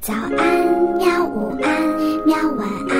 [0.00, 0.36] 早安，
[0.96, 1.24] 喵！
[1.26, 1.82] 午安，
[2.24, 2.36] 喵！
[2.54, 2.94] 晚安，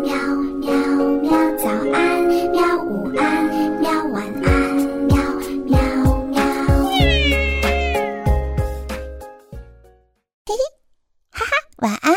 [0.00, 0.16] 喵
[0.56, 0.72] 喵
[1.20, 1.30] 喵！
[1.58, 2.82] 早安，喵！
[2.82, 3.44] 午安，
[3.80, 3.90] 喵！
[4.06, 5.16] 晚安，喵
[5.66, 5.78] 喵
[6.28, 6.40] 喵！
[10.46, 10.54] 嘿嘿，
[11.30, 12.14] 哈哈，晚安，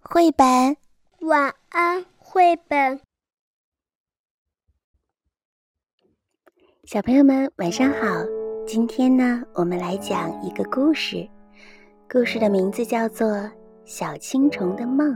[0.00, 0.76] 绘本。
[1.20, 3.00] 晚安，绘本。
[6.84, 8.24] 小朋友们，晚上好！
[8.66, 11.28] 今天呢，我们来讲一个故事，
[12.10, 13.28] 故事的名字叫做
[13.84, 15.12] 《小青虫的梦》。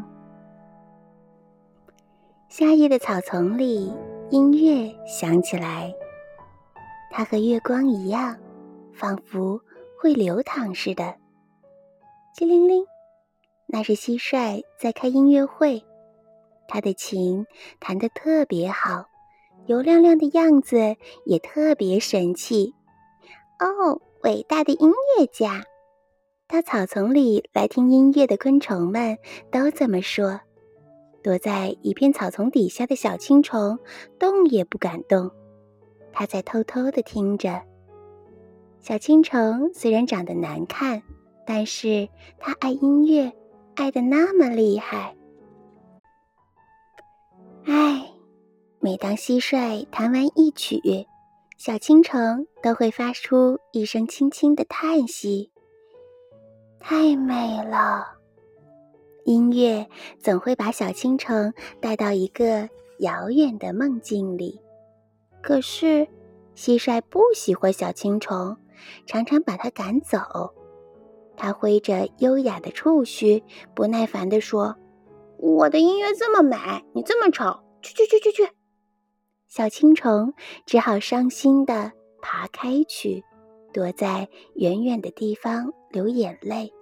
[2.48, 3.93] 夏夜的草丛里，
[4.30, 5.95] 音乐响起来，
[7.10, 8.37] 它和月光一样，
[8.93, 9.60] 仿佛
[10.01, 11.15] 会流淌似的。
[12.34, 12.84] 机灵灵，
[13.66, 15.85] 那是蟋蟀在开音乐会，
[16.69, 17.46] 他的琴
[17.79, 19.07] 弹得特别好，
[19.66, 22.74] 油亮亮的样子也特别神气。
[23.59, 25.65] 哦，伟大的音乐家！
[26.48, 29.18] 到草丛里来听音乐的昆虫们
[29.50, 30.41] 都这么说。
[31.21, 33.76] 躲在一片草丛底下的小青虫
[34.16, 35.29] 动也不敢动，
[36.12, 37.62] 它在偷偷的听着。
[38.79, 41.02] 小青虫虽然长得难看，
[41.45, 43.32] 但是它爱音乐，
[43.74, 45.16] 爱的那么厉害。
[47.65, 48.09] 唉，
[48.78, 50.80] 每当蟋蟀弹完一曲，
[51.59, 55.51] 小青虫都会发出一声轻轻的叹息。
[56.88, 58.06] 太美了，
[59.24, 59.84] 音乐
[60.20, 62.70] 总会把小青虫带到一个
[63.01, 64.60] 遥远的梦境里。
[65.43, 66.06] 可是，
[66.54, 68.56] 蟋蟀不喜欢小青虫，
[69.04, 70.20] 常常把它赶走。
[71.37, 73.43] 它挥着优雅的触须，
[73.75, 74.76] 不耐烦地说
[75.38, 76.56] ：“我的音乐这么美，
[76.94, 78.48] 你这么丑，去去去去去！”
[79.48, 80.32] 小青虫
[80.65, 81.91] 只好伤心地
[82.22, 83.25] 爬开去，
[83.72, 86.72] 躲在远远的地方流眼泪。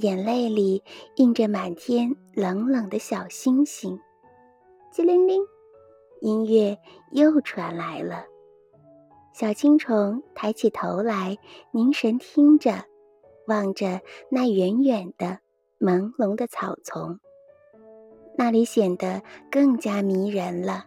[0.00, 0.84] 眼泪里
[1.16, 3.98] 映着满天冷冷的小星星。
[4.92, 5.42] 机灵灵，
[6.20, 6.78] 音乐
[7.10, 8.24] 又传来了。
[9.34, 11.36] 小青虫抬起头来，
[11.72, 12.84] 凝神听着，
[13.48, 14.00] 望着
[14.30, 15.40] 那远远的
[15.80, 17.18] 朦胧的草丛，
[18.36, 19.20] 那里显得
[19.50, 20.84] 更加迷人了。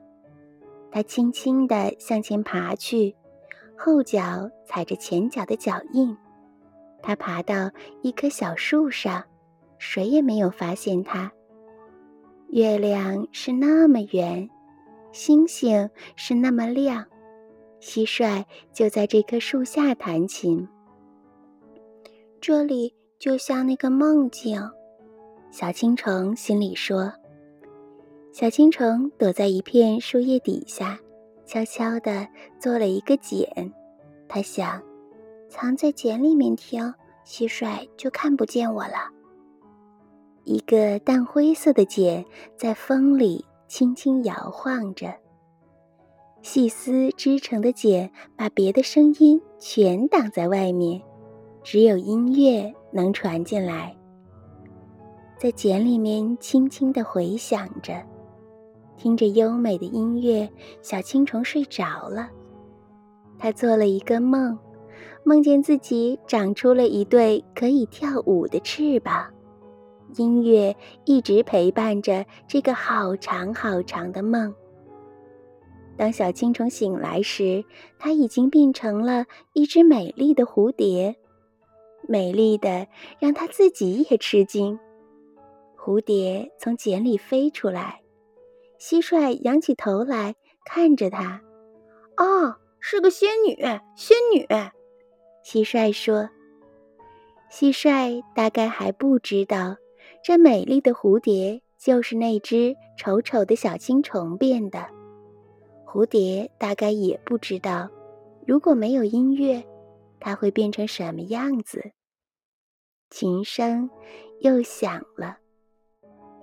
[0.89, 3.13] 它轻轻地向前爬去，
[3.77, 6.15] 后脚踩着前脚的脚印。
[7.01, 9.23] 它爬到一棵小树上，
[9.77, 11.31] 谁也没有发现它。
[12.49, 14.49] 月亮是那么圆，
[15.11, 17.05] 星星是那么亮，
[17.79, 20.67] 蟋蟀就在这棵树下弹琴。
[22.39, 24.61] 这里就像那个梦境，
[25.51, 27.11] 小青虫心里说。
[28.33, 30.99] 小青虫躲在一片树叶底下，
[31.45, 32.27] 悄悄地
[32.59, 33.45] 做了一个茧。
[34.27, 34.81] 它想，
[35.51, 36.81] 藏在茧里面听，
[37.25, 39.11] 蟋蟀就看不见我了。
[40.45, 42.25] 一个淡灰色的茧
[42.57, 45.13] 在风里轻轻摇晃着，
[46.41, 51.01] 细丝织成的茧把别的声音全挡在外面，
[51.61, 53.93] 只有音乐能传进来，
[55.37, 58.01] 在茧里面轻轻地回响着。
[58.95, 60.49] 听着优美的音乐，
[60.81, 62.29] 小青虫睡着了。
[63.37, 64.57] 它做了一个梦，
[65.23, 69.31] 梦见自己长出了一对可以跳舞的翅膀。
[70.17, 74.53] 音乐一直陪伴着这个好长好长的梦。
[75.95, 77.63] 当小青虫醒来时，
[77.99, 81.15] 它已经变成了一只美丽的蝴蝶，
[82.07, 82.87] 美丽的
[83.19, 84.79] 让它自己也吃惊。
[85.77, 88.01] 蝴蝶从茧里飞出来。
[88.79, 91.41] 蟋蟀仰起头来看着它，
[92.17, 93.55] 哦，是个仙女，
[93.95, 94.47] 仙女。
[95.43, 96.29] 蟋蟀说
[97.51, 99.75] ：“蟋蟀大概还不知道，
[100.23, 104.85] 这美丽的蝴蝶就是那只丑丑的小青虫变的。
[105.85, 107.89] 蝴蝶大概也不知道，
[108.45, 109.63] 如果没有音乐，
[110.19, 111.91] 它会变成什么样子。”
[113.09, 113.89] 琴声
[114.39, 115.37] 又响了，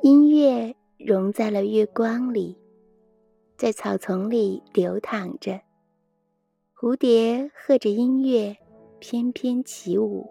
[0.02, 0.74] 音乐。
[0.98, 2.58] 融在了月光里，
[3.56, 5.60] 在草丛里流淌着。
[6.74, 8.56] 蝴蝶和着音乐
[9.00, 10.30] 翩翩起舞。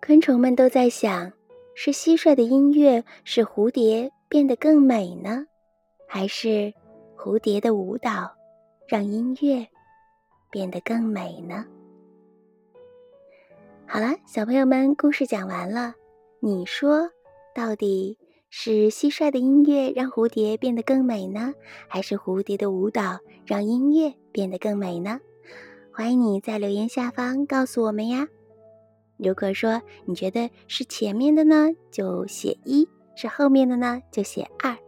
[0.00, 1.32] 昆虫们都在想：
[1.74, 5.46] 是蟋蟀的音乐使蝴蝶变得更美呢，
[6.06, 6.72] 还是
[7.16, 8.34] 蝴蝶的舞蹈
[8.86, 9.66] 让音乐
[10.50, 11.66] 变得更美呢？
[13.86, 15.94] 好了，小朋友们，故事讲完了，
[16.40, 17.10] 你说？
[17.54, 18.16] 到底
[18.50, 21.52] 是蟋蟀的音乐让蝴蝶变得更美呢，
[21.88, 25.20] 还是蝴蝶的舞蹈让音乐变得更美呢？
[25.98, 28.28] 欢迎你在留言下方告诉我们呀！
[29.16, 32.86] 如果说你觉得是前面的呢，就写一；
[33.16, 34.78] 是后面的呢，就写二。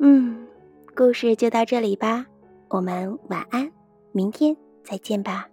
[0.00, 0.48] 嗯，
[0.96, 2.26] 故事就到这里吧，
[2.70, 3.70] 我们晚安，
[4.10, 5.48] 明天再见吧。